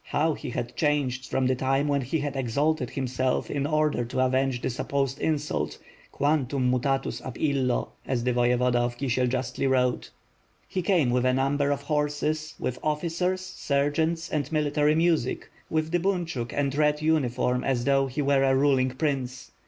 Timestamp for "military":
14.51-14.95